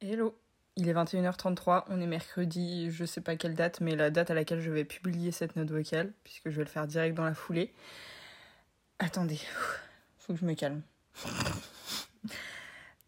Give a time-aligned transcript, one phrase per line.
[0.00, 0.38] Hello,
[0.76, 4.34] il est 21h33, on est mercredi, je sais pas quelle date, mais la date à
[4.34, 7.34] laquelle je vais publier cette note vocale, puisque je vais le faire direct dans la
[7.34, 7.72] foulée.
[9.00, 9.40] Attendez,
[10.18, 10.82] faut que je me calme.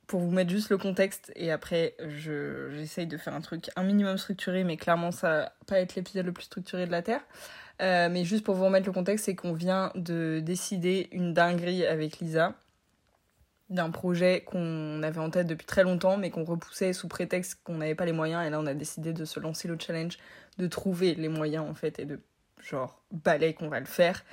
[0.08, 4.18] Pour vous mettre juste le contexte, et après j'essaye de faire un truc un minimum
[4.18, 7.22] structuré, mais clairement ça va pas être l'épisode le plus structuré de la Terre.
[7.80, 11.86] Euh, mais juste pour vous remettre le contexte, c'est qu'on vient de décider une dinguerie
[11.86, 12.57] avec Lisa
[13.71, 17.77] d'un projet qu'on avait en tête depuis très longtemps, mais qu'on repoussait sous prétexte qu'on
[17.77, 18.46] n'avait pas les moyens.
[18.46, 20.19] Et là, on a décidé de se lancer le challenge,
[20.59, 22.20] de trouver les moyens, en fait, et de,
[22.60, 24.24] genre, balai qu'on va le faire.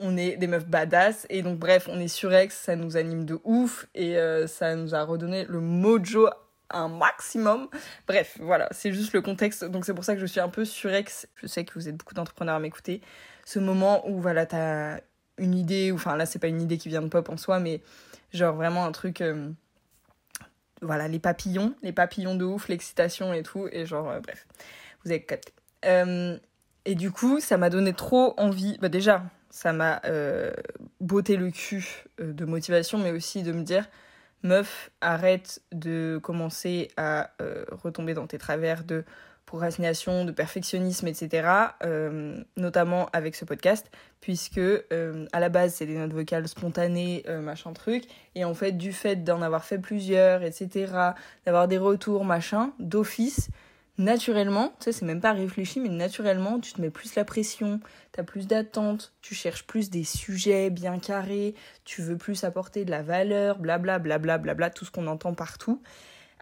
[0.00, 3.38] On est des meufs badass, et donc, bref, on est surex, ça nous anime de
[3.44, 6.28] ouf, et euh, ça nous a redonné le mojo
[6.74, 7.68] un maximum.
[8.06, 9.64] Bref, voilà, c'est juste le contexte.
[9.64, 11.28] Donc c'est pour ça que je suis un peu surex.
[11.36, 13.00] Je sais que vous êtes beaucoup d'entrepreneurs à m'écouter.
[13.44, 15.00] Ce moment où voilà, t'as
[15.38, 17.80] une idée, enfin là c'est pas une idée qui vient de pop en soi, mais
[18.32, 19.20] Genre vraiment un truc.
[19.20, 19.50] Euh,
[20.80, 23.68] voilà, les papillons, les papillons de ouf, l'excitation et tout.
[23.70, 24.46] Et genre, euh, bref,
[25.04, 25.52] vous avez capté.
[25.84, 26.38] Euh,
[26.84, 28.78] et du coup, ça m'a donné trop envie.
[28.80, 30.00] Bah, déjà, ça m'a
[31.00, 33.88] botté le cul de motivation, mais aussi de me dire
[34.42, 37.30] meuf, arrête de commencer à
[37.70, 39.04] retomber dans tes travers de
[39.46, 41.48] procrastination, de perfectionnisme, etc.
[41.84, 43.90] Euh, notamment avec ce podcast,
[44.20, 48.04] puisque euh, à la base c'est des notes vocales spontanées, euh, machin truc,
[48.34, 50.92] et en fait du fait d'en avoir fait plusieurs, etc.,
[51.44, 53.50] d'avoir des retours, machin, d'office,
[53.98, 57.80] naturellement, tu sais, c'est même pas réfléchi, mais naturellement, tu te mets plus la pression,
[58.12, 61.54] t'as plus d'attentes, tu cherches plus des sujets bien carrés,
[61.84, 65.82] tu veux plus apporter de la valeur, blabla, blabla, blabla, tout ce qu'on entend partout.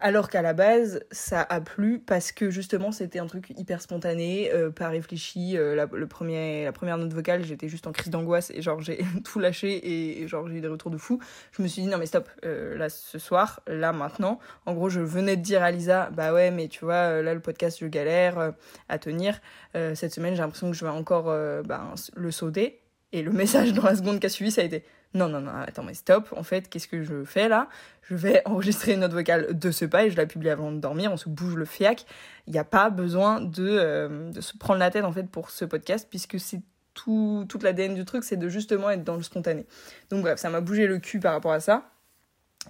[0.03, 4.51] Alors qu'à la base, ça a plu parce que justement, c'était un truc hyper spontané,
[4.51, 5.55] euh, pas réfléchi.
[5.55, 10.23] Euh, la, première note vocale, j'étais juste en crise d'angoisse et genre j'ai tout lâché
[10.23, 11.19] et, genre j'ai eu des retours de fou.
[11.51, 14.39] Je me suis dit non mais stop, euh, là ce soir, là maintenant.
[14.65, 17.39] En gros, je venais de dire à Lisa, bah ouais, mais tu vois, là le
[17.39, 18.53] podcast, je galère
[18.89, 19.39] à tenir.
[19.75, 21.25] cette semaine, j'ai l'impression que je vais encore
[21.63, 22.81] bah, le sauter.
[23.11, 25.51] Et le message dans la seconde qui a suivi, ça a été non, non, non,
[25.55, 27.67] attends, mais stop, en fait, qu'est-ce que je fais là?
[28.03, 30.79] Je vais enregistrer une note vocale de ce pas et je la publie avant de
[30.79, 32.05] dormir, on se bouge le fiac.
[32.47, 35.49] Il n'y a pas besoin de, euh, de se prendre la tête en fait pour
[35.49, 36.61] ce podcast, puisque c'est
[36.93, 39.65] tout, toute l'ADN du truc, c'est de justement être dans le spontané.
[40.09, 41.89] Donc bref, ça m'a bougé le cul par rapport à ça.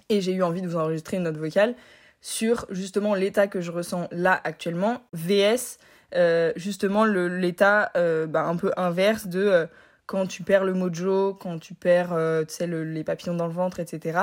[0.08, 1.74] Et j'ai eu envie de vous enregistrer une note vocale
[2.20, 5.78] sur justement l'état que je ressens là actuellement, VS,
[6.14, 9.66] euh, justement l'état euh, bah, un peu inverse de
[10.06, 14.18] quand tu perds le mojo, quand tu perds euh, les papillons dans le ventre, etc.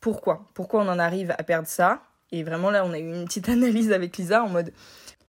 [0.00, 0.46] Pourquoi?
[0.54, 2.02] Pourquoi on en arrive à perdre ça?
[2.30, 4.72] Et vraiment là, on a eu une petite analyse avec Lisa en mode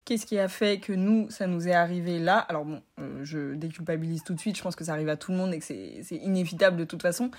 [0.09, 2.39] qu'est-ce qui a fait que nous, ça nous est arrivé là?
[2.39, 5.31] Alors bon, euh, je déculpabilise tout de suite, je pense que ça arrive à tout
[5.31, 7.29] le monde et que c'est inévitable de toute façon.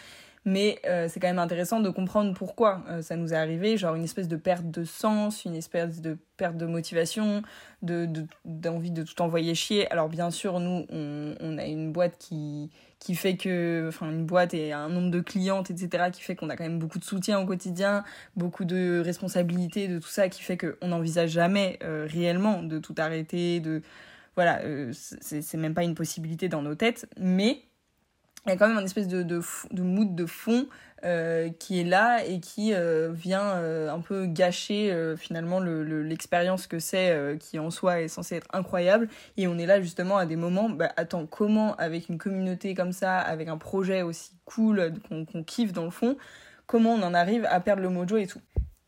[0.46, 3.94] Mais euh, c'est quand même intéressant de comprendre pourquoi euh, ça nous est arrivé, genre
[3.94, 7.42] une espèce de perte de sens, une espèce de perte de motivation,
[7.82, 8.08] de
[8.46, 9.90] d'envie de, tout envoyer chier.
[9.92, 14.24] Alors bien sûr, nous, on, on, a une boîte qui, qui fait que, enfin une
[14.24, 17.04] boîte et un nombre de clientes, etc., qui fait qu'on a quand même beaucoup de
[17.04, 18.02] soutien au quotidien,
[18.34, 22.94] beaucoup de responsabilités, de tout ça, qui fait qu'on n'envisage jamais euh, réellement de tout
[22.96, 23.82] arrêter, de...
[24.36, 24.62] Voilà,
[24.92, 27.62] c'est même pas une possibilité dans nos têtes, mais
[28.46, 29.40] il y a quand même une espèce de, de,
[29.70, 30.66] de mood de fond
[31.02, 36.68] euh, qui est là et qui euh, vient euh, un peu gâcher finalement l'expérience le,
[36.68, 39.08] que c'est, qui en soi est censée être incroyable.
[39.36, 42.92] Et on est là justement à des moments, bah, attends, comment avec une communauté comme
[42.92, 46.16] ça, avec un projet aussi cool qu'on kiffe dans le fond,
[46.66, 48.40] comment on en arrive à perdre le mojo et tout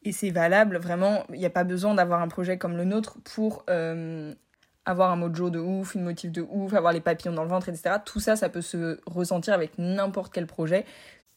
[0.04, 3.18] et c'est valable, vraiment, il n'y a pas besoin d'avoir un projet comme le nôtre
[3.22, 3.64] pour
[4.84, 7.68] avoir un mojo de ouf, une motif de ouf, avoir les papillons dans le ventre,
[7.68, 7.96] etc.
[8.04, 10.84] Tout ça, ça peut se ressentir avec n'importe quel projet,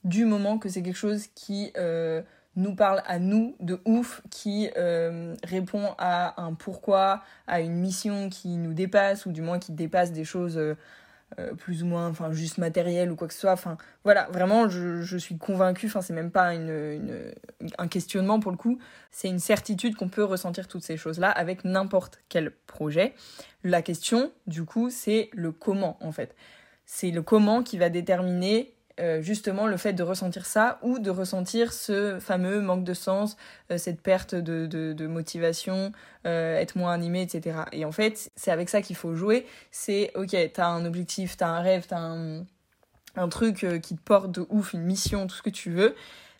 [0.04, 2.22] du moment que c'est quelque chose qui euh,
[2.56, 8.30] nous parle à nous de ouf, qui euh, répond à un pourquoi, à une mission
[8.30, 10.76] qui nous dépasse, ou du moins qui dépasse des choses euh,
[11.40, 13.52] euh, plus ou moins enfin juste matériel ou quoi que ce soit.
[13.52, 17.34] Enfin voilà vraiment je, suis convaincue enfin c'est même pas une, une,
[17.78, 18.78] un questionnement pour le coup.
[19.12, 23.14] C'est une certitude qu'on peut ressentir toutes ces choses là avec n'importe quel projet.
[23.64, 26.36] La question du coup c'est le comment en fait.
[26.86, 31.10] C'est le comment qui va déterminer euh, justement le fait de ressentir ça ou de
[31.10, 33.36] ressentir ce fameux manque de sens,
[33.70, 35.92] euh, cette perte de, de, motivation,
[36.26, 37.60] euh, être moins animé, etc.
[37.74, 39.46] Et en fait, c'est avec ça qu'il faut jouer.
[39.70, 42.46] C'est, ok, t'as un objectif, t'as un rêve, t'as un,
[43.18, 45.94] un truc qui te porte de ouf, une mission, tout ce que tu veux.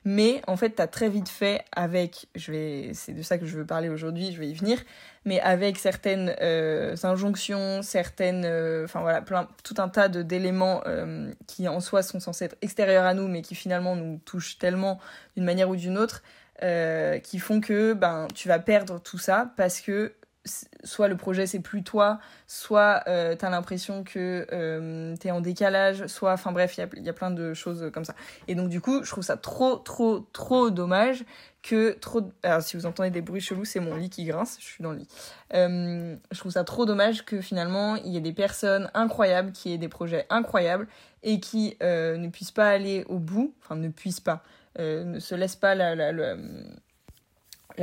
[0.08, 3.58] Mais en fait, t'as très vite fait avec, je vais, c'est de ça que je
[3.58, 4.80] veux parler aujourd'hui, je vais y venir,
[5.26, 11.32] mais avec certaines euh, injonctions, certaines, euh, enfin voilà, plein, tout un tas d'éléments euh,
[11.48, 15.00] qui en soi sont censés être extérieurs à nous, mais qui finalement nous touchent tellement
[15.36, 16.22] d'une manière ou d'une autre.
[17.24, 20.14] qui font que ben, tu vas perdre tout ça parce que
[20.84, 26.06] soit le projet c'est plus toi, soit euh, t'as l'impression que euh, t'es en décalage,
[26.08, 28.16] soit, enfin bref, il y a, plein de choses comme ça.
[28.48, 31.26] Et donc du coup, je trouve ça trop, trop, trop dommage
[31.64, 32.32] que trop...
[32.44, 34.92] Alors si vous entendez des bruits chelous, c'est mon lit qui grince, je suis dans
[34.92, 35.08] le lit.
[35.54, 39.74] Euh, je trouve ça trop dommage que finalement, il y ait des personnes incroyables, qui
[39.74, 40.88] aient des projets incroyables,
[41.24, 44.44] et qui ne puissent pas aller au bout, enfin ne puissent pas,
[44.78, 46.36] ne se laissent pas la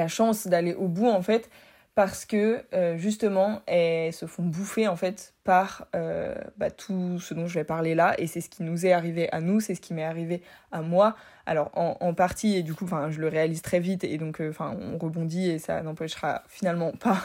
[0.06, 1.50] chance d'aller au bout en fait,
[1.94, 7.34] parce que euh, justement elles se font bouffer en fait par euh, bah, tout ce
[7.34, 8.14] dont je vais parler là.
[8.18, 10.80] Et c'est ce qui nous est arrivé à nous c'est ce qui m'est arrivé à
[10.80, 11.16] moi.
[11.44, 14.76] Alors en, partie et du coup je le réalise très vite et donc euh, enfin
[14.80, 17.18] on rebondit et ça n'empêchera finalement pas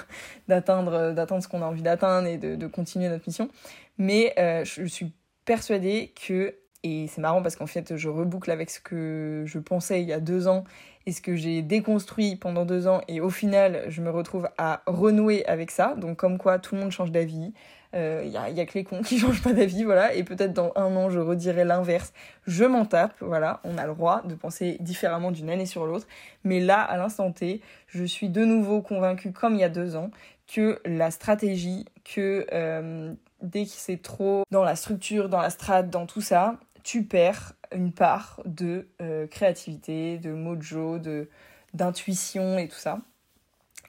[0.47, 3.49] d'atteindre d'atteindre ce qu'on a envie d'atteindre et de, continuer notre mission.
[3.97, 4.33] Mais
[4.65, 5.13] je suis
[5.45, 10.01] persuadée que et c'est marrant parce qu'en fait je reboucle avec ce que je pensais
[10.01, 10.63] il y a deux ans
[11.07, 14.81] et ce que j'ai déconstruit pendant deux ans et au final je me retrouve à
[14.85, 15.95] renouer avec ça.
[15.95, 17.53] Donc comme quoi tout le monde change d'avis.
[17.93, 20.13] Il euh, y, a, y, a, que les cons qui changent pas d'avis, voilà.
[20.13, 22.11] Et peut-être dans un an je redirai l'inverse.
[22.45, 23.61] Je m'en tape, voilà.
[23.63, 26.05] On a le droit de penser différemment d'une année sur l'autre.
[26.43, 29.95] Mais là, à l'instant T, je suis de nouveau convaincue, comme il y a deux
[29.95, 30.11] ans,
[30.53, 35.89] que la stratégie, que euh, dès que c'est trop dans la structure, dans la strate,
[35.89, 41.29] dans tout ça, tu perds une part de euh, créativité, de mojo, de
[41.73, 43.01] d'intuition et tout ça.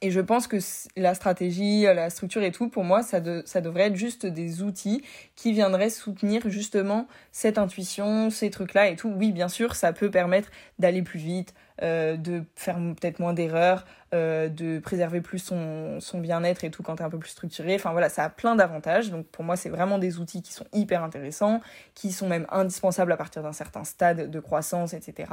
[0.00, 0.58] Et je pense que
[0.96, 5.02] la stratégie, la structure et tout, pour moi, ça, ça devrait être juste des outils
[5.34, 9.08] qui viendraient soutenir justement cette intuition, ces trucs-là et tout.
[9.08, 11.52] Oui, bien sûr, ça peut permettre d'aller plus vite,
[11.82, 16.96] euh, de faire peut-être moins d'erreurs, euh, de préserver plus son, bien-être et tout quand
[16.96, 17.74] tu es un peu plus structuré.
[17.74, 19.10] Enfin voilà, ça a plein d'avantages.
[19.10, 21.60] Donc pour moi, c'est vraiment des outils qui sont hyper intéressants,
[21.94, 25.30] qui sont même indispensables à partir d'un certain stade de croissance, etc.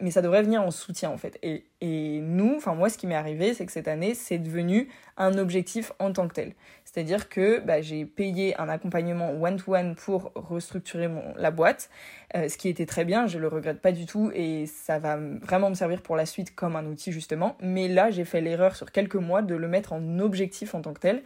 [0.00, 1.38] Mais ça devrait venir en soutien en fait.
[1.42, 4.88] Et, et nous, enfin moi, ce qui m'est arrivé, c'est que cette année, c'est devenu
[5.16, 6.54] un objectif en tant que tel.
[6.84, 11.90] C'est-à-dire que bah, j'ai payé un accompagnement one-to-one pour restructurer mon, la boîte,
[12.34, 15.16] euh, ce qui était très bien, je le regrette pas du tout et ça va
[15.16, 17.56] vraiment me servir pour la suite comme un outil justement.
[17.60, 20.92] Mais là, j'ai fait l'erreur sur quelques mois de le mettre en objectif en tant
[20.92, 21.22] que tel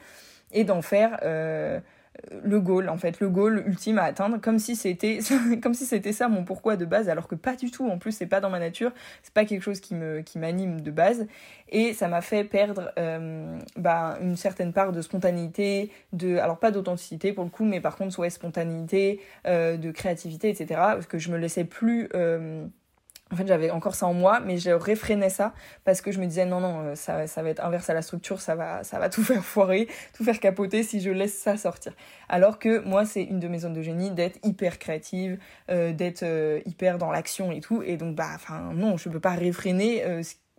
[0.53, 1.19] et d'en faire...
[1.23, 1.81] Euh,
[2.45, 5.21] le goal en fait le goal ultime à atteindre comme si c'était
[5.73, 8.41] si ça mon pourquoi de base alors que pas du tout en plus c'est pas
[8.41, 8.93] dans ma nature
[9.23, 9.95] c'est pas quelque chose qui
[10.27, 11.27] qui m'anime de base
[11.71, 16.71] et ça m'a fait perdre euh, bah, une certaine part de spontanéité de alors pas
[16.71, 21.19] d'authenticité pour le coup mais par contre soit spontanéité euh, de créativité etc parce que
[21.19, 22.11] je me laissais plus
[23.33, 26.27] en fait, j'avais encore ça en moi, mais je réfrénais ça parce que je me
[26.27, 29.09] disais non, non, euh, ça, va être inverse à la structure, ça va, ça va
[29.11, 31.95] tout faire foirer, tout faire capoter si je laisse ça sortir.
[32.29, 35.39] Alors que moi, c'est une de mes zones de génie d'être hyper créative,
[35.71, 37.83] euh, d'être euh, hyper dans l'action et tout.
[37.83, 40.05] Et donc, bah, enfin, non, je peux pas réfréner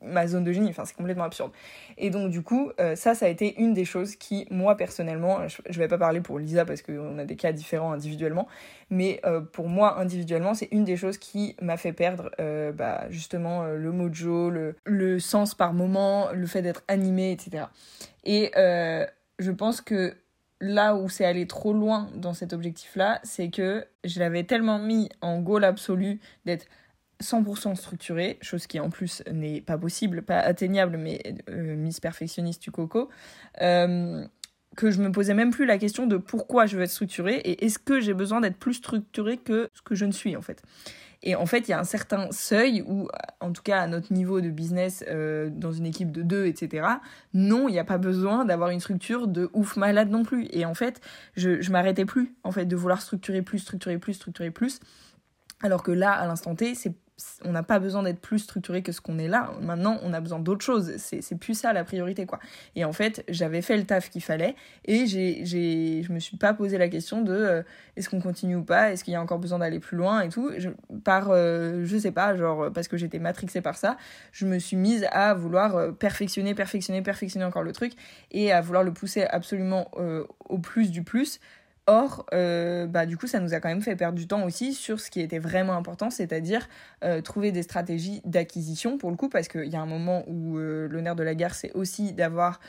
[0.04, 0.70] ma zone de génie.
[0.70, 1.52] Enfin, c'est complètement absurde.
[1.98, 5.48] Et donc, du coup, euh, ça, ça a été une des choses qui, moi, personnellement,
[5.48, 8.48] je, ne vais pas parler pour Lisa parce qu'on a des cas différents individuellement,
[8.90, 13.06] mais euh, pour moi, individuellement, c'est une des choses qui m'a fait perdre, euh, bah,
[13.10, 17.66] justement, le mojo, le, le sens par moment, le fait d'être animé, etc.
[18.24, 18.52] Et
[19.40, 20.16] je pense que
[20.64, 25.10] là où c'est allé trop loin dans cet objectif-là, c'est que je l'avais tellement mis
[25.22, 26.68] en goal absolu d'être
[27.22, 32.62] 100% structuré, chose qui en plus n'est pas possible, pas atteignable, mais euh, Miss Perfectionniste
[32.62, 33.10] du Coco,
[33.62, 34.26] euh,
[34.76, 37.66] que je me posais même plus la question de pourquoi je veux être structuré et
[37.66, 40.62] est-ce que j'ai besoin d'être plus structuré que ce que je ne suis en fait.
[41.26, 43.08] Et en fait, il y a un certain seuil où,
[43.40, 46.86] en tout cas à notre niveau de business, euh, dans une équipe de deux, etc.,
[47.34, 50.48] non, il n'y a pas besoin d'avoir une structure de ouf malade non plus.
[50.52, 51.00] Et en fait,
[51.38, 54.82] je, je m'arrêtais plus, en fait, de vouloir structurer plus, structurer plus, structurer plus.
[55.62, 56.94] Alors que là, à l'instant T, c'est
[57.46, 59.52] on n'a pas besoin d'être plus structuré que ce qu'on est là.
[59.62, 60.94] Maintenant, on a besoin d'autre chose.
[60.98, 62.40] C'est plus ça la priorité, quoi.
[62.76, 64.56] Et en fait, j'avais fait le taf qu'il fallait
[64.86, 67.64] et j'ai, j'ai, je me suis pas posé la question de euh,
[67.96, 70.30] est-ce qu'on continue ou pas, est-ce qu'il y a encore besoin d'aller plus loin et
[70.30, 70.52] tout?
[70.58, 70.70] Je,
[71.04, 73.98] par, euh, je sais pas, genre, parce que j'étais matrixée par ça,
[74.32, 77.94] je me suis mise à vouloir euh, perfectionner, perfectionner, perfectionner encore le truc
[78.32, 79.92] et à vouloir le pousser absolument
[80.50, 81.40] au plus du plus
[81.86, 84.74] Or, euh, bah, du coup, ça nous a quand même fait perdre du temps aussi
[84.74, 86.70] sur ce qui était vraiment important, c'est-à-dire
[87.04, 90.58] euh, trouver des stratégies d'acquisition pour le coup, parce qu'il y a un moment où
[90.58, 92.60] euh, le nerf de la guerre, c'est aussi d'avoir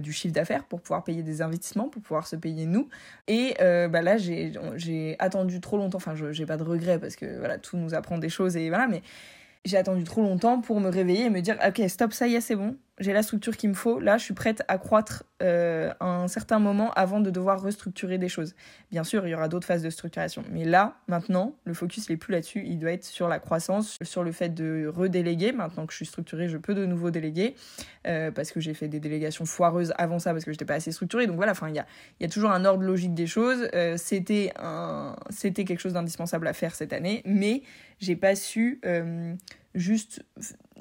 [0.00, 2.88] du chiffre d'affaires pour pouvoir payer des investissements, pour pouvoir se payer nous.
[3.26, 7.58] Et bah, là, j'ai attendu trop longtemps, enfin, j'ai pas de regrets parce que voilà,
[7.58, 9.02] tout nous apprend des choses et voilà, mais
[9.64, 12.40] j'ai attendu trop longtemps pour me réveiller et me dire, ok, stop, ça y est,
[12.40, 15.92] c'est bon, j'ai la structure qu'il me faut, là je suis prête à croître euh,
[16.00, 18.54] un certain moment avant de devoir restructurer des choses.
[18.90, 22.16] Bien sûr, il y aura d'autres phases de structuration, mais là, maintenant, le focus n'est
[22.16, 25.52] plus là-dessus, il doit être sur la croissance, sur le fait de redéléguer.
[25.52, 27.54] Maintenant que je suis structurée, je peux de nouveau déléguer,
[28.06, 30.74] euh, parce que j'ai fait des délégations foireuses avant ça, parce que je n'étais pas
[30.74, 31.26] assez structurée.
[31.26, 33.68] Donc voilà, il y a, toujours un ordre logique des choses.
[33.74, 34.52] Euh, c'était
[35.64, 37.62] quelque chose d'indispensable à faire cette année, mais
[37.98, 38.80] j'ai pas su
[39.74, 40.24] juste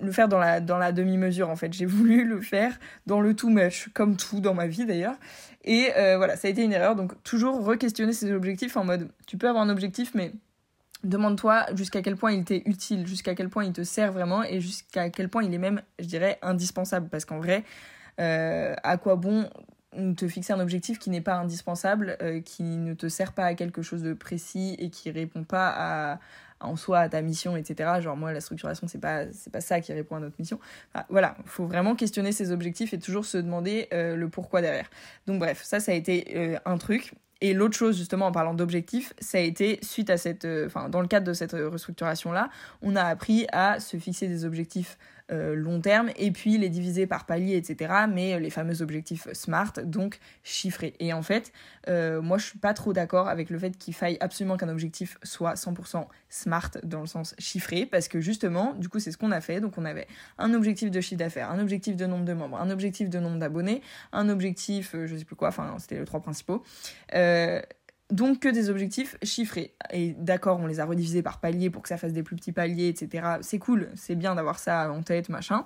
[0.01, 1.73] le faire dans la, dans la demi-mesure en fait.
[1.73, 5.15] J'ai voulu le faire dans le too much, comme tout dans ma vie d'ailleurs.
[5.63, 6.95] Et euh, voilà, ça a été une erreur.
[6.95, 10.33] Donc toujours re-questionner ses objectifs en mode, tu peux avoir un objectif, mais
[11.03, 14.59] demande-toi jusqu'à quel point il t'est utile, jusqu'à quel point il te sert vraiment et
[14.59, 17.09] jusqu'à quel point il est même, je dirais, indispensable.
[17.09, 17.63] Parce qu'en vrai,
[18.19, 19.49] euh, à quoi bon
[20.15, 23.55] te fixer un objectif qui n'est pas indispensable, euh, qui ne te sert pas à
[23.55, 26.19] quelque chose de précis et qui répond pas à,
[26.61, 28.01] en soi à ta mission, etc.
[28.01, 30.59] Genre moi la structuration c'est pas pas ça qui répond à notre mission.
[30.93, 34.89] Enfin, voilà, faut vraiment questionner ses objectifs et toujours se demander euh, le pourquoi derrière.
[35.27, 37.13] Donc bref, ça ça a été euh, un truc.
[37.43, 40.89] Et l'autre chose, justement, en parlant d'objectifs, ça a été, suite à cette, euh, enfin,
[40.89, 42.51] dans le cadre de cette restructuration-là,
[42.83, 44.99] on a appris à se fixer des objectifs
[45.31, 47.93] euh, long terme et puis les diviser par palier, etc.
[48.09, 50.93] Mais les fameux objectifs SMART, donc chiffrés.
[50.99, 51.51] Et en fait,
[51.87, 55.17] euh, moi je suis pas trop d'accord avec le fait qu'il faille absolument qu'un objectif
[55.23, 59.31] soit 100% SMART dans le sens chiffré parce que justement, du coup, c'est ce qu'on
[59.31, 59.61] a fait.
[59.61, 62.69] Donc on avait un objectif de chiffre d'affaires, un objectif de nombre de membres, un
[62.69, 66.21] objectif de nombre d'abonnés, un objectif, euh, je sais plus quoi, enfin c'était les trois
[66.21, 66.63] principaux.
[68.11, 69.73] Donc que des objectifs chiffrés.
[69.91, 72.51] Et d'accord, on les a redivisés par paliers pour que ça fasse des plus petits
[72.51, 73.37] paliers, etc.
[73.41, 75.65] C'est cool, c'est bien d'avoir ça en tête, machin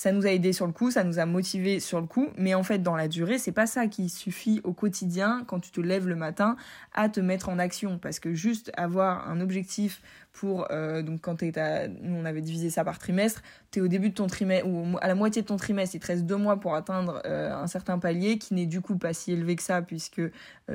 [0.00, 2.54] ça nous a aidé sur le coup, ça nous a motivé sur le coup, mais
[2.54, 5.80] en fait dans la durée, c'est pas ça qui suffit au quotidien quand tu te
[5.82, 6.56] lèves le matin
[6.94, 7.98] à te mettre en action.
[7.98, 10.00] Parce que juste avoir un objectif
[10.32, 13.42] pour euh, donc quand nous on avait divisé ça par trimestre,
[13.72, 16.00] tu es au début de ton trimestre ou à la moitié de ton trimestre, il
[16.00, 19.12] te reste deux mois pour atteindre euh, un certain palier qui n'est du coup pas
[19.12, 20.30] si élevé que ça puisque euh,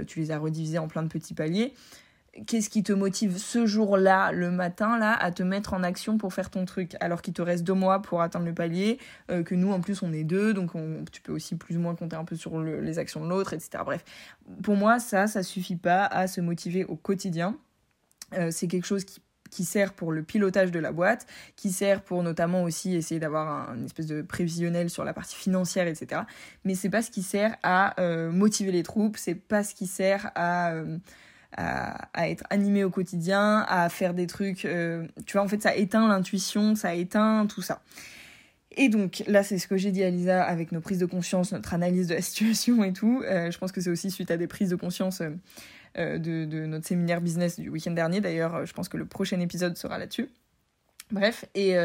[0.06, 1.74] tu les as redivisés en plein de petits paliers
[2.48, 6.34] qu'est-ce qui te motive ce jour-là, le matin, là, à te mettre en action pour
[6.34, 9.00] faire ton truc, alors qu'il te reste deux mois pour atteindre le palier,
[9.32, 10.72] euh, que nous, en plus, on est deux, donc
[11.12, 13.84] tu peux aussi plus ou moins compter un peu sur les actions de l'autre, etc.
[13.86, 14.04] Bref,
[14.64, 17.58] pour moi, ça, ça suffit pas à se motiver au quotidien.
[18.34, 22.02] Euh, c'est quelque chose qui qui sert pour le pilotage de la boîte, qui sert
[22.02, 26.24] pour notamment aussi essayer d'avoir un, une espèce de prévisionnel sur la partie financière, etc.
[26.66, 29.88] Mais c'est pas ce qui sert à euh, motiver les troupes, c'est pas ce qui
[29.88, 30.74] sert à
[31.54, 34.66] à, être animé au quotidien, à faire des trucs.
[34.66, 37.82] Euh, tu vois, en fait, ça éteint l'intuition, ça éteint tout ça.
[38.78, 41.54] Et donc là, c'est ce que j'ai dit à Lisa avec nos prises de conscience,
[41.54, 43.24] notre analyse de la situation et tout.
[43.26, 45.22] Euh, je pense que c'est aussi suite à des prises de conscience
[45.98, 48.20] euh, de, notre séminaire business du week-end dernier.
[48.20, 50.30] D'ailleurs, je pense que le prochain épisode sera là-dessus.
[51.12, 51.76] Bref, et,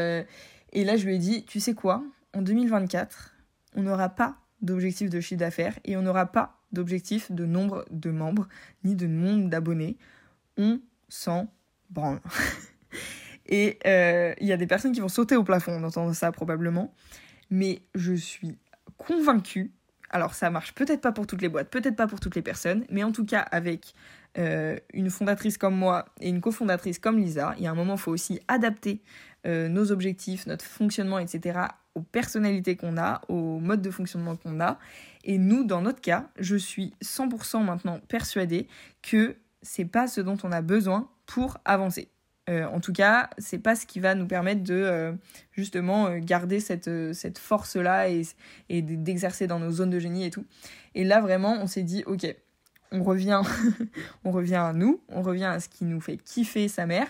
[0.73, 2.03] et là, je lui ai dit, tu sais quoi,
[2.33, 3.35] en 2024,
[3.75, 8.11] on n'aura pas d'objectif de chiffre d'affaires et on n'aura pas d'objectif de nombre de
[8.11, 8.47] membres
[8.83, 9.97] ni de nombre d'abonnés.
[10.57, 11.51] On s'en
[11.89, 12.19] branle.
[13.45, 16.31] et euh, il y a des personnes qui vont sauter au plafond en entendant ça
[16.31, 16.93] probablement.
[17.49, 18.57] Mais je suis
[18.97, 19.73] convaincue,
[20.09, 22.85] alors ça marche peut-être pas pour toutes les boîtes, peut-être pas pour toutes les personnes,
[22.89, 23.93] mais en tout cas avec
[24.37, 27.95] euh, une fondatrice comme moi et une cofondatrice comme Lisa, il y a un moment,
[27.95, 29.01] il faut aussi adapter
[29.45, 31.59] euh, nos objectifs, notre fonctionnement, etc.,
[31.95, 34.79] aux personnalités qu'on a, au mode de fonctionnement qu'on a.
[35.23, 38.67] Et nous, dans notre cas, je suis 100% maintenant persuadée
[39.01, 42.09] que c'est pas ce dont on a besoin pour avancer.
[42.49, 45.13] Euh, en tout cas, c'est pas ce qui va nous permettre de euh,
[45.51, 48.23] justement euh, garder cette, cette force-là et,
[48.69, 50.45] et d'exercer dans nos zones de génie et tout.
[50.95, 52.35] Et là, vraiment, on s'est dit, ok,
[52.91, 53.41] on revient,
[54.25, 57.07] on revient à nous, on revient à ce qui nous fait kiffer sa mère.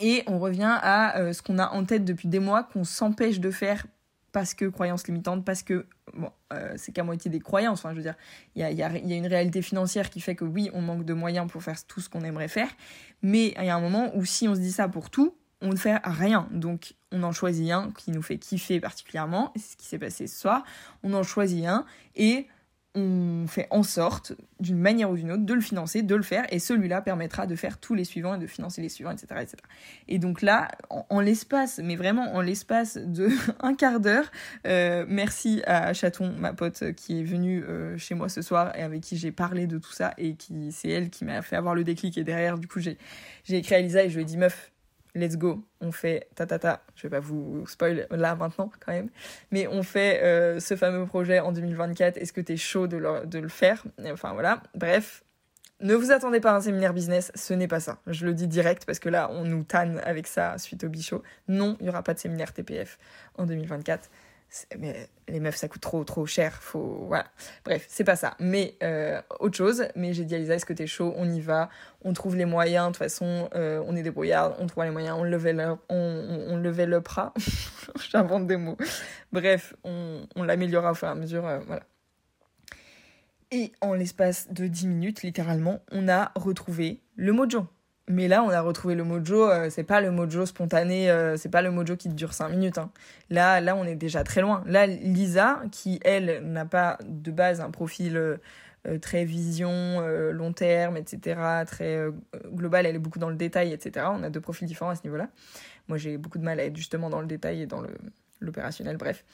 [0.00, 3.52] Et on revient à ce qu'on a en tête depuis des mois, qu'on s'empêche de
[3.52, 3.86] faire
[4.34, 5.86] parce que croyances limitantes, parce que
[6.52, 7.84] euh, c'est qu'à moitié des croyances.
[7.84, 8.12] Je veux
[8.56, 10.82] il y a, y, a, y a, une réalité financière qui fait que oui, on
[10.82, 12.68] manque de moyens pour faire tout ce qu'on aimerait faire,
[13.22, 15.68] mais il y a un moment où si on se dit ça pour tout, on
[15.68, 16.48] ne fait rien.
[16.50, 19.52] Donc, on en choisit un qui nous fait kiffer particulièrement.
[19.54, 20.64] C'est ce qui s'est passé ce soir.
[21.04, 21.86] On en choisit un
[22.16, 22.48] et
[22.94, 26.44] on fait en sorte, d'une manière ou d'une autre, de le financer, de le faire,
[26.50, 29.26] et celui-là permettra de faire tous les suivants et de financer les suivants, etc.
[29.40, 29.56] etc.
[30.06, 34.30] Et donc là, en, l'espace, mais vraiment en l'espace de un quart d'heure,
[34.66, 38.82] euh, merci à Chaton, ma pote, qui est venue euh, chez moi ce soir et
[38.82, 41.74] avec qui j'ai parlé de tout ça, et qui c'est elle qui m'a fait avoir
[41.74, 42.96] le déclic, et derrière, du coup, j'ai
[43.48, 44.70] écrit à Lisa et je lui ai dit, meuf,
[45.14, 48.92] let's go, on fait ta ta ta, je vais pas vous spoil là maintenant quand
[48.92, 49.10] même,
[49.50, 52.96] mais on fait euh, ce fameux projet en 2024, est-ce que tu es chaud de
[52.96, 53.84] le, de le faire?
[54.10, 55.24] Enfin voilà, bref,
[55.80, 57.98] ne vous attendez pas à un séminaire business, ce n'est pas ça.
[58.06, 61.22] Je le dis direct parce que là, on nous tanne avec ça suite au bichot.
[61.48, 62.98] Non, il n'y aura pas de séminaire TPF
[63.36, 64.08] en 2024.
[64.78, 66.62] Mais les meufs ça coûte trop trop cher.
[66.62, 67.26] Faut voilà.
[67.64, 68.36] Bref c'est pas ça.
[68.38, 69.86] Mais euh, autre chose.
[69.96, 71.12] Mais j'ai dit à Lisa est-ce que t'es chaud?
[71.16, 71.68] On y va.
[72.02, 72.86] On trouve les moyens.
[72.86, 74.54] De toute façon euh, on est débrouillard.
[74.60, 75.16] On trouve les moyens.
[75.18, 76.56] On levait le on,
[76.88, 77.34] on, bras
[78.10, 78.76] j'invente des mots.
[79.32, 81.82] Bref on, on l'améliorera au fur et à mesure euh, voilà.
[83.50, 87.66] Et en l'espace de 10 minutes littéralement on a retrouvé le mojo
[88.06, 89.50] mais là, on a retrouvé le mojo.
[89.50, 92.78] Euh, c'est pas le mojo spontané, euh, c'est pas le mojo qui dure 5 minutes.
[92.78, 92.90] Hein.
[93.30, 94.62] Là, là, on est déjà très loin.
[94.66, 98.38] Là, Lisa, qui elle n'a pas de base un profil euh,
[99.00, 102.04] très vision, long terme, etc., très
[102.52, 104.06] global, elle est beaucoup dans le détail, etc.
[104.10, 105.30] On a deux profils différents à ce niveau-là.
[105.88, 107.82] Moi, j'ai beaucoup de mal à être justement dans le détail et dans
[108.40, 109.24] l'opérationnel, bref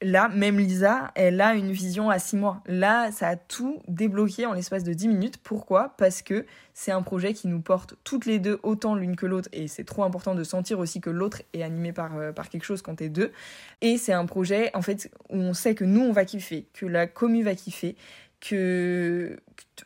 [0.00, 2.62] là, même Lisa, elle a une vision à 6 mois.
[2.66, 5.36] Là, ça a tout débloqué en l'espace de 10 minutes.
[5.38, 5.94] Pourquoi?
[5.96, 9.48] Parce que c'est un projet qui nous porte toutes les deux autant l'une que l'autre.
[9.52, 12.64] Et c'est trop important de sentir aussi que l'autre est animé par, euh, par quelque
[12.64, 13.32] chose quand t'es deux.
[13.80, 16.86] Et c'est un projet, en fait, où on sait que nous, on va kiffer, que
[16.86, 17.96] la commu va kiffer,
[18.40, 19.36] que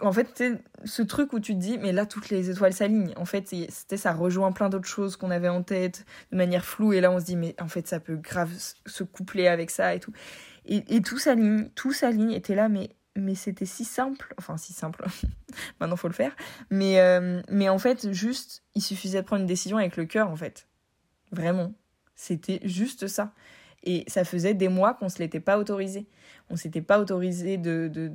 [0.01, 0.45] en fait
[0.85, 3.13] ce truc où tu te dis mais là toutes les étoiles s'alignent.
[3.17, 6.93] En fait c'était ça rejoint plein d'autres choses qu'on avait en tête de manière floue.
[6.93, 8.53] Et là on se dit mais en fait ça peut grave
[8.87, 10.13] se coupler avec ça et tout.
[10.67, 12.33] Et, tout s'aligne tout s'aligne.
[12.33, 14.35] Et t'es là mais mais c'était si simple.
[14.39, 15.05] Enfin si simple.
[15.81, 16.35] Maintenant faut le faire.
[16.71, 20.29] Mais euh, mais en fait juste il suffisait de prendre une décision avec le cœur
[20.31, 20.69] en fait.
[21.31, 21.73] Vraiment.
[22.15, 23.33] C'était juste ça.
[23.85, 26.07] Et ça faisait des mois qu'on se l'était pas autorisé.
[26.51, 28.13] On s'était pas autorisé de, de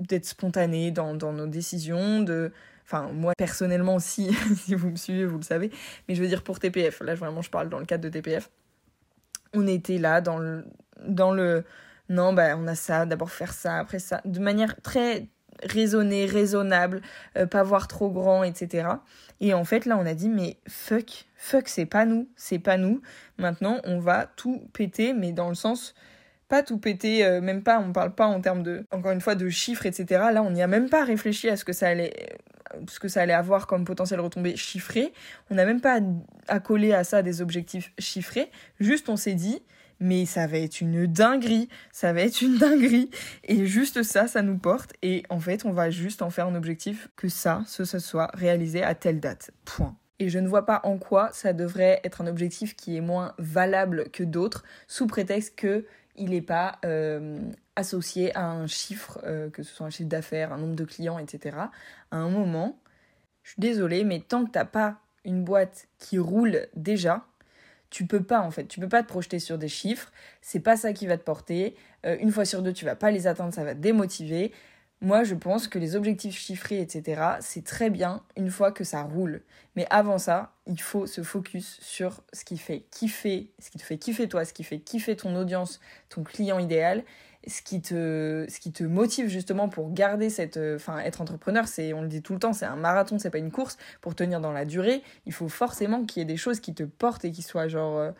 [0.00, 2.52] d'être spontané dans, dans, nos décisions, de...
[2.84, 5.70] Enfin, moi, personnellement, si, si vous me suivez, vous le savez.
[6.08, 8.50] Mais je veux dire, pour TPF, là, vraiment, je parle dans le cadre de TPF.
[9.54, 10.64] On était là dans le...
[11.06, 11.64] Dans le
[12.10, 15.28] non, bah, on a ça, d'abord faire ça, après ça, de manière très
[15.62, 17.02] raisonnée, raisonnable,
[17.36, 18.88] euh, pas voir trop grand, etc.
[19.40, 22.76] Et en fait, là, on a dit, mais fuck, fuck, c'est pas nous, c'est pas
[22.76, 23.00] nous.
[23.38, 25.94] Maintenant, on va tout péter, mais dans le sens
[26.50, 29.36] pas tout péter, euh, même pas, on parle pas en termes de, encore une fois,
[29.36, 30.24] de chiffres, etc.
[30.32, 34.20] Là, on n'y a même pas réfléchi à ce que ça allait, avoir comme potentiel
[34.20, 35.12] retombée chiffré.
[35.50, 36.00] On n'a même pas
[36.62, 38.50] coller à ça des objectifs chiffrés.
[38.80, 39.62] Juste, on s'est dit,
[40.00, 43.10] mais ça va être une dinguerie, ça va être une dinguerie.
[43.44, 44.92] Et juste ça, ça nous porte.
[45.02, 48.30] Et en fait, on va juste en faire un objectif que ça, ce, ce soit
[48.34, 49.52] réalisé à telle date.
[49.64, 49.96] Point.
[50.18, 53.34] Et je ne vois pas en quoi ça devrait être un objectif qui est moins
[53.38, 57.38] valable que d'autres, sous prétexte que il n'est pas euh,
[57.76, 61.18] associé à un chiffre, euh, que ce soit un chiffre d'affaires, un nombre de clients,
[61.18, 61.56] etc.
[62.10, 62.78] À un moment,
[63.42, 67.24] je suis désolée, mais tant que tu n'as pas une boîte qui roule déjà,
[67.90, 70.76] tu peux pas en fait, tu peux pas te projeter sur des chiffres, c'est pas
[70.76, 71.74] ça qui va te porter.
[72.06, 74.52] Euh, une fois sur deux, tu vas pas les atteindre, ça va te démotiver.
[75.02, 79.02] Moi, je pense que les objectifs chiffrés, etc., c'est très bien une fois que ça
[79.02, 79.42] roule.
[79.74, 83.82] Mais avant ça, il faut se focus sur ce qui fait kiffer, ce qui te
[83.82, 87.02] fait kiffer toi, ce qui fait kiffer ton audience, ton client idéal,
[87.46, 92.20] ce qui te, motive justement pour garder cette, enfin, être entrepreneur, c'est, on le dit
[92.20, 93.78] tout le temps, c'est un marathon, c'est pas une course.
[94.02, 96.82] Pour tenir dans la durée, il faut forcément qu'il y ait des choses qui te
[96.82, 98.10] portent et qui soient genre euh,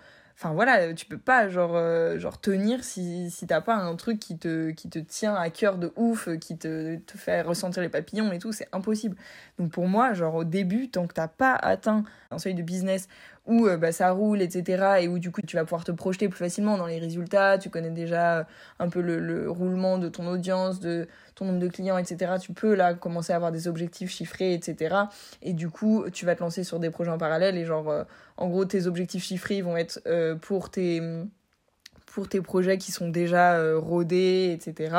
[0.43, 4.39] Enfin voilà, tu peux pas euh, genre tenir si, si t'as pas un truc qui
[4.39, 8.51] te, tient à cœur de ouf, qui te, te fait ressentir les papillons et tout,
[8.51, 9.17] c'est impossible.
[9.59, 13.07] Donc pour moi, genre au début, tant que t'as pas atteint un seuil de business
[13.47, 15.03] où euh, bah, ça roule, etc.
[15.03, 17.71] Et où du coup tu vas pouvoir te projeter plus facilement dans les résultats, tu
[17.71, 18.45] connais déjà euh,
[18.79, 22.35] un peu le, roulement de ton audience, de ton nombre de clients, etc.
[22.41, 24.97] Tu peux là commencer à avoir des objectifs chiffrés, etc.
[25.43, 28.05] Et du coup tu vas te lancer sur des projets en parallèle et genre euh,
[28.37, 30.01] en gros tes objectifs chiffrés vont être
[30.41, 31.01] pour tes
[32.13, 34.97] pour tes projets qui sont déjà euh, rodés, etc.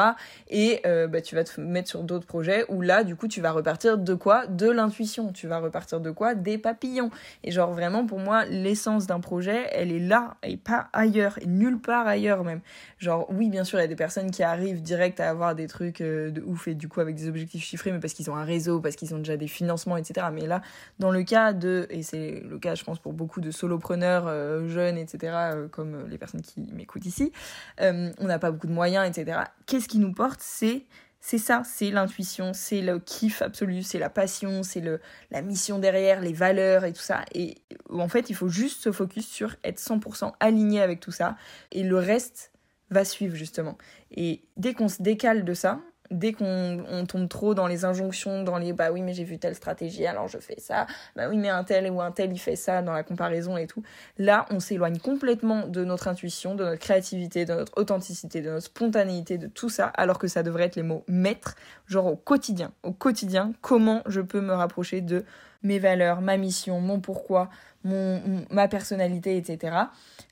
[0.50, 3.42] Et euh, bah, tu vas te mettre sur d'autres projets où là, du coup, tu
[3.42, 4.48] vas repartir de quoi?
[4.48, 5.32] De l'intuition.
[5.34, 6.36] Tu vas repartir de quoi?
[6.36, 7.12] Des papillons.
[7.44, 11.48] Et genre, vraiment, pour moi, l'essence d'un projet, elle est là et pas ailleurs, et
[11.48, 12.62] nulle part ailleurs même.
[12.98, 15.68] Genre, oui, bien sûr, il y a des personnes qui arrivent direct à avoir des
[15.68, 18.36] trucs euh, de ouf et du coup avec des objectifs chiffrés, mais parce qu'ils ont
[18.36, 20.28] un réseau, parce qu'ils ont déjà des financements, etc.
[20.32, 20.62] Mais là,
[21.00, 24.28] dans le cas de, et c'est le cas, je pense, pour beaucoup de solopreneurs
[24.68, 25.34] jeunes, etc.,
[25.72, 27.32] comme les personnes qui m'écoutent ici,
[27.80, 29.40] euh, on n'a pas beaucoup de moyens, etc.
[29.66, 30.40] Qu'est-ce qui nous porte?
[30.42, 30.86] C'est
[31.24, 35.78] c'est ça, c'est l'intuition, c'est le kiff absolu, c'est la passion, c'est le la mission
[35.78, 37.24] derrière, les valeurs et tout ça.
[37.36, 37.58] Et
[37.90, 41.38] en fait, il faut juste se focus sur être 100% aligné avec tout ça
[41.72, 42.52] et le reste
[42.90, 43.78] va suivre justement.
[44.10, 45.80] Et dès qu'on se décale de ça,
[46.12, 49.56] dès qu'on tombe trop dans les injonctions, dans les bah oui, mais j'ai vu telle
[49.56, 52.56] stratégie, alors je fais ça, bah oui, mais un tel ou un tel il fait
[52.56, 53.82] ça dans la comparaison et tout,
[54.18, 58.66] là on s'éloigne complètement de notre intuition, de notre créativité, de notre authenticité, de notre
[58.66, 61.56] spontanéité, de tout ça, alors que ça devrait être les mots maîtres,
[61.88, 62.72] genre au quotidien.
[62.84, 65.26] Au quotidien, comment je peux me rapprocher de
[65.64, 67.50] mes valeurs, ma mission, mon pourquoi,
[67.84, 69.76] mon, ma personnalité, etc.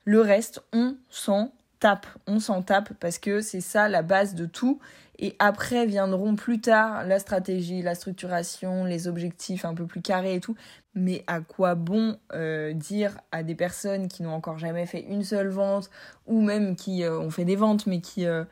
[0.05, 4.45] Le reste, on s'en tape, on s'en tape parce que c'est ça la base de
[4.45, 4.79] tout.
[5.21, 10.35] Et après viendront plus tard la stratégie, la structuration, les objectifs un peu plus carrés
[10.35, 10.55] et tout.
[10.95, 15.23] Mais à quoi bon euh, dire à des personnes qui n'ont encore jamais fait une
[15.23, 15.89] seule vente
[16.25, 18.45] ou même qui euh, ont fait des ventes mais qui euh,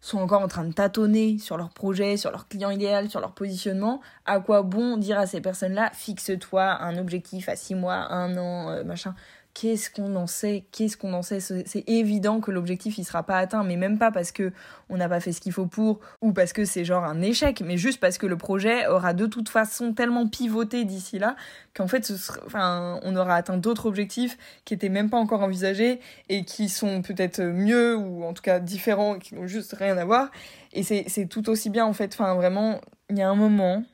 [0.00, 3.32] sont encore en train de tâtonner sur leur projet, sur leur client idéal, sur leur
[3.32, 8.38] positionnement, à quoi bon dire à ces personnes-là, fixe-toi un objectif à six mois, un
[8.38, 9.14] an, machin
[9.58, 13.38] qu'est-ce qu'on en sait Qu'est-ce qu'on en sait C'est évident que l'objectif il sera pas
[13.38, 14.52] atteint, mais même pas parce que
[14.90, 17.62] on n'a pas fait ce qu'il faut pour ou parce que c'est genre un échec,
[17.64, 21.36] mais juste parce que le projet aura de toute façon tellement pivoté d'ici là
[21.74, 22.12] qu'en fait,
[22.44, 27.00] enfin, on aura atteint d'autres objectifs qui étaient même pas encore envisagés et qui sont
[27.00, 30.30] peut-être mieux ou en tout cas différents, qui n'ont juste rien à voir.
[30.74, 32.12] Et c'est tout aussi bien en fait.
[32.12, 33.84] Enfin, vraiment, il y a un moment,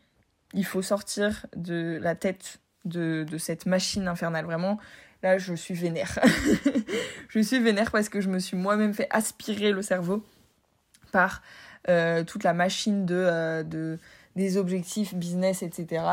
[0.55, 4.45] il faut sortir de la tête de cette machine infernale.
[4.45, 4.81] Vraiment,
[5.23, 6.19] Là, je suis vénère.
[7.29, 10.25] je suis vénère parce que je me suis moi-même fait aspirer le cerveau
[11.13, 11.43] par
[11.89, 13.99] euh, toute la machine de, euh, de,
[14.37, 16.05] des objectifs business, etc.,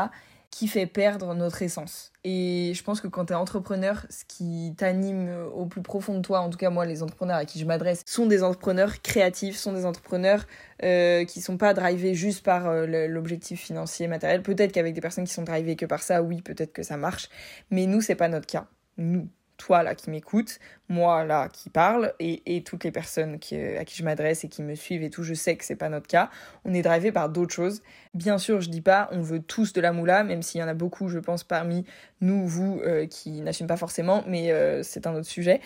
[0.50, 2.10] qui fait perdre notre essence.
[2.24, 6.22] Et je pense que quand tu es entrepreneur, ce qui t'anime au plus profond de
[6.22, 9.56] toi, en tout cas moi, les entrepreneurs à qui je m'adresse, sont des entrepreneurs créatifs,
[9.56, 10.44] sont des entrepreneurs
[10.82, 14.42] euh, qui sont pas drivés juste par euh, l'objectif financier, matériel.
[14.42, 17.28] Peut-être qu'avec des personnes qui sont drivées que par ça, oui, peut-être que ça marche.
[17.70, 18.66] Mais nous, c'est pas notre cas
[19.00, 20.58] nous, toi là qui m'écoutes,
[20.88, 24.62] moi là qui parle, et, toutes les personnes qui, à qui je m'adresse et qui
[24.62, 26.30] me suivent et tout, je sais que c'est pas notre cas.
[26.64, 27.82] On est drivé par d'autres choses.
[28.14, 30.68] Bien sûr, je dis pas on veut tous de la moula, même s'il y en
[30.68, 31.84] a beaucoup, je pense, parmi
[32.20, 35.60] nous, vous, euh, qui n'assument pas forcément, mais euh, c'est un autre sujet.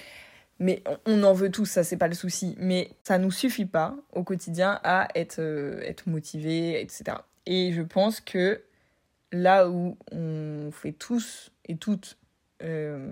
[0.61, 2.55] Mais on en veut tous, ça c'est pas le souci.
[2.59, 7.19] Mais ça nous suffit pas au quotidien à être, euh, être motivé, etc.
[7.47, 8.63] Et je pense que
[9.33, 12.24] là où on fait tous et toutes euh,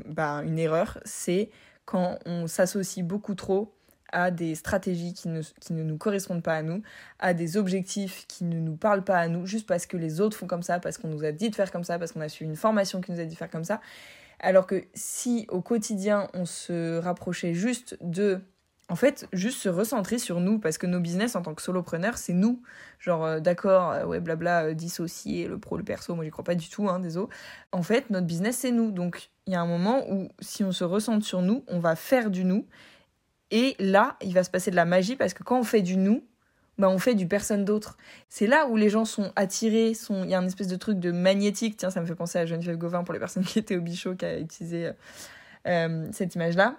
[0.07, 1.51] bah, une erreur, c'est
[1.85, 3.75] quand on s'associe beaucoup trop
[4.13, 6.83] à des stratégies qui ne, qui ne nous correspondent pas à nous,
[7.19, 10.37] à des objectifs qui ne nous parlent pas à nous, juste parce que les autres
[10.37, 12.29] font comme ça, parce qu'on nous a dit de faire comme ça, parce qu'on a
[12.29, 13.81] suivi une formation qui nous a dit de faire comme ça.
[14.41, 18.41] Alors que si au quotidien on se rapprochait juste de
[18.89, 22.19] en fait, juste se recentrer sur nous, parce que nos business en tant que solopreneurs,
[22.19, 22.61] c'est nous.
[22.99, 26.45] Genre, euh, d'accord, euh, ouais, blabla, euh, dissocier le pro, le perso, moi j'y crois
[26.45, 27.29] pas du tout, hein, désolé.
[27.71, 28.91] En fait, notre business, c'est nous.
[28.91, 31.97] Donc, il y a un moment où, si on se ressente sur nous, on va
[31.97, 32.67] faire du nous.
[33.51, 35.97] Et là, il va se passer de la magie, parce que quand on fait du
[35.97, 36.25] nous,
[36.79, 37.99] bah, on fait du personne d'autre.
[38.29, 40.25] C'est là où les gens sont attirés, sont...
[40.25, 41.77] il y a un espèce de truc de magnétique.
[41.77, 44.15] Tiens, ça me fait penser à Geneviève Gauvin pour les personnes qui étaient au bichot,
[44.15, 44.91] qui a utilisé
[45.65, 46.77] cette image-là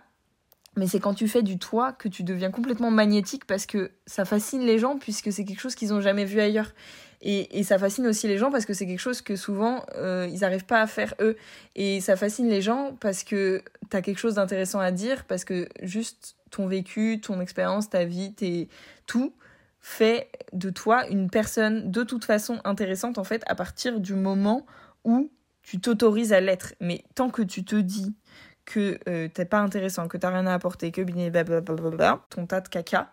[0.76, 4.26] mais c'est quand tu fais du toi que tu deviens complètement magnétique parce que ça
[4.26, 6.72] fascine les gens puisque c'est quelque chose qu'ils n'ont jamais vu ailleurs.
[7.26, 10.42] Et, ça fascine aussi les gens parce que c'est quelque chose que souvent euh, ils
[10.42, 11.38] n'arrivent pas à faire eux.
[11.76, 15.46] Et ça fascine les gens parce que tu as quelque chose d'intéressant à dire, parce
[15.46, 18.68] que juste ton vécu, ton expérience, ta vie, tes...
[19.06, 19.34] tout
[19.80, 24.66] fait de toi une personne de toute façon intéressante en fait à partir du moment
[25.04, 25.30] où
[25.62, 26.74] tu t'autorises à l'être.
[26.82, 28.16] Mais tant que tu te dis
[28.66, 32.68] que euh, t'es pas intéressant, que t'as rien à apporter, que blablabla, ton tas de
[32.68, 33.12] caca,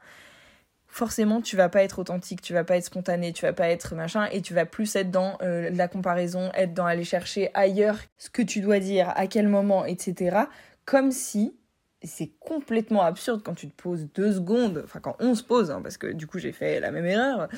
[0.90, 3.94] forcément tu vas pas être authentique, tu vas pas être spontané, tu vas pas être
[3.94, 7.96] machin, et tu vas plus être dans euh, la comparaison, être dans aller chercher ailleurs
[8.18, 10.36] ce que tu dois dire, à quel moment, etc.
[10.84, 11.54] Comme si,
[12.02, 15.80] c'est complètement absurde quand tu te poses deux secondes, enfin quand on se pose, hein,
[15.82, 17.48] parce que du coup j'ai fait la même erreur,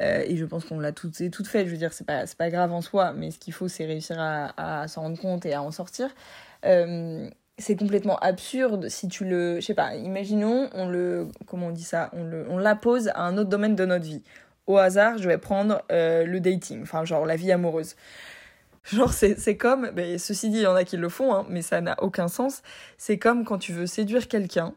[0.00, 2.50] euh, et je pense qu'on l'a toutes, toutes fait, je veux dire, c'est pas, pas
[2.50, 5.52] grave en soi, mais ce qu'il faut c'est réussir à, à s'en rendre compte et
[5.52, 6.10] à en sortir.
[6.64, 11.70] Euh, c'est complètement absurde si tu le je sais pas imaginons on le comment on
[11.72, 14.22] dit ça on le on l'appose à un autre domaine de notre vie.
[14.66, 17.96] Au hasard je vais prendre euh, le dating enfin genre la vie amoureuse.
[18.84, 21.62] Genre c'est comme mais ceci dit il y en a qui le font hein, mais
[21.62, 22.62] ça n'a aucun sens.
[22.96, 24.74] C'est comme quand tu veux séduire quelqu'un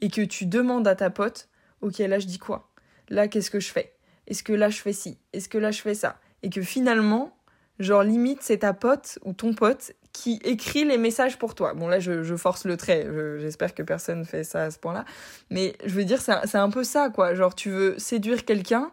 [0.00, 1.48] et que tu demandes à ta pote
[1.80, 2.70] ok là je dis quoi?
[3.08, 3.92] Là qu'est-ce que je fais?
[4.26, 5.18] Est-ce que là je fais ci?
[5.32, 6.16] Est-ce que là je fais ça?
[6.42, 7.36] Et que finalement
[7.78, 11.74] Genre limite c'est ta pote ou ton pote qui écrit les messages pour toi.
[11.74, 13.06] Bon là je, force le trait,
[13.38, 15.04] j'espère que personne fait ça à ce point-là.
[15.50, 17.34] Mais je veux dire c'est un peu ça quoi.
[17.34, 18.90] Genre tu veux séduire quelqu'un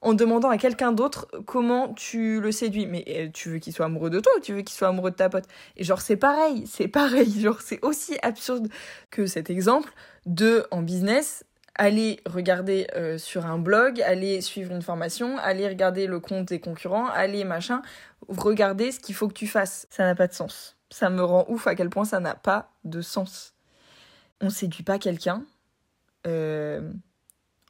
[0.00, 2.86] en demandant à quelqu'un d'autre comment tu le séduis.
[2.86, 5.10] Mais eh, tu veux qu'il soit amoureux de toi ou tu veux qu'il soit amoureux
[5.10, 5.46] de ta pote?
[5.76, 7.40] Et genre c'est pareil, c'est pareil.
[7.40, 8.68] Genre c'est aussi absurde
[9.10, 9.92] que cet exemple
[10.24, 11.44] de en business
[11.80, 16.60] aller regarder euh, sur un blog, aller suivre une formation, aller regarder le compte des
[16.60, 17.80] concurrents, aller machin,
[18.28, 19.86] regarder ce qu'il faut que tu fasses.
[19.88, 20.76] Ça n'a pas de sens.
[20.90, 23.54] Ça me rend ouf à quel point ça n'a pas de sens.
[24.42, 25.42] On séduit pas quelqu'un
[26.26, 26.92] euh,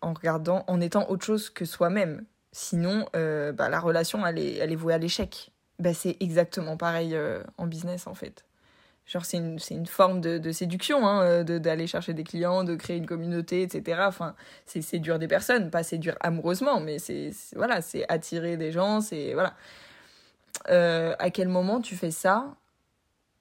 [0.02, 2.24] en regardant, en étant autre chose que soi-même.
[2.50, 5.52] Sinon, euh, bah, la relation, elle est, elle est vouée à l'échec.
[5.78, 7.16] Bah, c'est exactement pareil
[7.58, 8.44] en business en fait.
[9.06, 13.06] Genre, c'est une, une, forme de, séduction, hein, d'aller chercher des clients, de créer une
[13.06, 14.08] communauté, etc.
[14.66, 19.34] C'est séduire des personnes, pas séduire amoureusement, mais c'est voilà, c'est attirer des gens, c'est
[19.34, 19.54] voilà.
[20.68, 22.54] Euh, à quel moment tu fais ça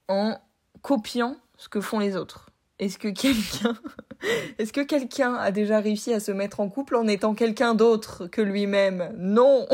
[0.08, 0.39] en
[0.82, 2.49] copiant ce que font les autres?
[2.80, 3.76] Est-ce que quelqu'un
[4.58, 8.28] est-ce que quelqu'un a déjà réussi à se mettre en couple en étant quelqu'un d'autre
[8.28, 9.13] que lui-même?
[9.18, 9.68] Non!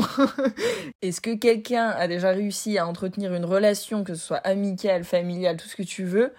[1.01, 5.57] Est-ce que quelqu'un a déjà réussi à entretenir une relation, que ce soit amicale, familiale,
[5.57, 6.33] tout ce que tu veux,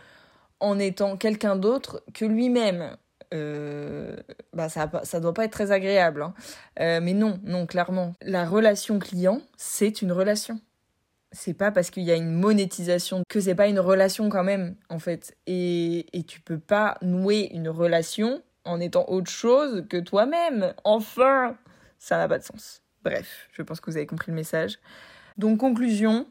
[0.61, 2.97] en étant quelqu'un d'autre que lui-même?
[3.35, 4.17] Euh,
[4.53, 6.33] bah ça ça doit pas être très agréable hein.
[6.79, 8.15] euh, mais non non clairement.
[8.23, 10.61] La relation client c'est une relation
[11.33, 14.77] c'est pas parce qu'il y a une monétisation que c'est pas une relation quand même,
[14.89, 15.37] en fait.
[15.47, 20.75] Et, et tu peux pas nouer une relation en étant autre chose que toi-même.
[20.85, 21.57] Enfin,
[21.99, 22.83] ça n'a pas de sens.
[23.05, 24.79] Bref, je pense que vous avez compris le message.
[25.37, 26.27] Donc, conclusion,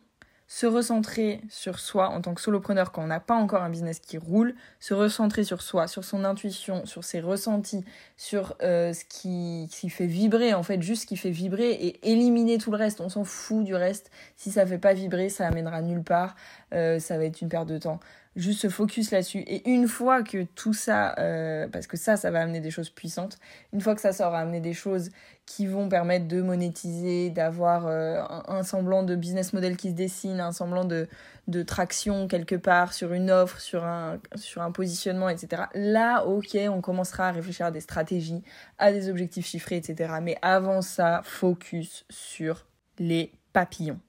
[0.47, 3.99] se recentrer sur soi en tant que solopreneur quand on n'a pas encore un business
[3.99, 7.83] qui roule, se recentrer sur soi, sur son intuition, sur ses ressentis,
[8.15, 12.57] sur euh, ce qui, fait vibrer, en fait, juste ce qui fait vibrer et éliminer
[12.57, 13.01] tout le reste.
[13.01, 14.11] On s'en fout du reste.
[14.35, 16.35] Si ça fait pas vibrer, ça amènera nulle part.
[16.73, 17.99] Euh, ça va être une perte de temps
[18.35, 19.39] juste se focus là-dessus.
[19.39, 22.89] Et une fois que tout ça, euh, parce que ça, ça va amener des choses
[22.89, 23.37] puissantes,
[23.73, 25.09] une fois que ça, aura amené des choses
[25.45, 30.39] qui vont permettre de monétiser, d'avoir euh, un, semblant de business model qui se dessine,
[30.39, 31.07] un semblant de,
[31.47, 35.63] de traction quelque part sur une offre, sur un, sur un positionnement, etc.
[35.75, 38.43] Là, ok, on commencera à réfléchir à des stratégies,
[38.79, 40.15] à des objectifs chiffrés, etc.
[40.21, 42.65] Mais avant ça, focus sur
[42.97, 43.99] les papillons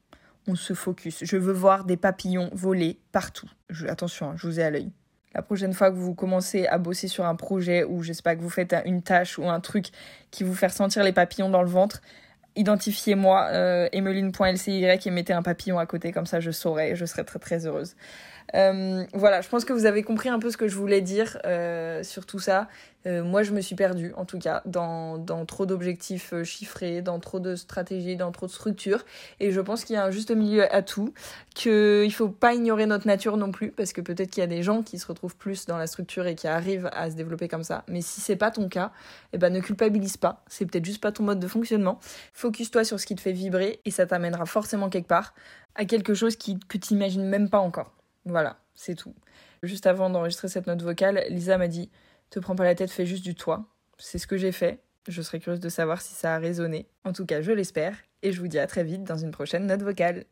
[0.46, 1.25] on se focus.
[1.25, 3.49] Je veux voir des papillons voler partout.
[3.88, 4.92] attention, hein, je vous ai à l'œil.
[5.37, 8.35] La prochaine fois que vous commencez à bosser sur un projet ou je sais pas
[8.35, 9.88] que vous faites une tâche ou un truc
[10.31, 12.01] qui vous fait sentir les papillons dans le ventre,
[12.57, 14.01] identifiez-moi euh, et
[15.11, 17.96] mettez un papillon à côté comme ça je saurai, je serai très très heureuse.
[18.55, 21.39] Euh, voilà, je pense que vous avez compris un peu ce que je voulais dire
[21.45, 22.69] euh, sur tout ça.
[23.07, 27.21] Euh, moi, je me suis perdue, en tout cas, dans, dans trop d'objectifs chiffrés, dans
[27.21, 29.05] trop de stratégies, dans trop de structures.
[29.39, 31.13] Et je pense qu'il y a un juste milieu à tout,
[31.55, 34.63] qu'il faut pas ignorer notre nature non plus, parce que peut-être qu'il y a des
[34.63, 37.65] gens qui se retrouvent plus dans la structure et qui arrivent à se développer comme
[37.65, 37.85] ça.
[37.89, 38.91] Mais si c'est pas ton cas,
[39.33, 40.43] eh ben, ne culpabilise pas.
[40.49, 42.01] C'est peut-être juste pas ton mode de fonctionnement.
[42.33, 45.35] Focus-toi sur ce qui te fait vibrer et ça t'amènera forcément quelque part
[45.77, 47.96] à quelque chose qui, que tu n'imagines même pas encore.
[48.27, 49.15] Voilà, c'est tout.
[49.62, 51.91] Juste avant d'enregistrer cette note vocale, Lisa m'a dit
[52.29, 53.65] Te prends pas la tête, fais juste du toi.
[53.99, 54.81] C'est ce que j'ai fait.
[55.09, 56.89] Je serais curieuse de savoir si ça a résonné.
[57.05, 57.97] En tout cas, je l'espère.
[58.23, 60.25] Et je vous dis à très vite dans une prochaine note vocale.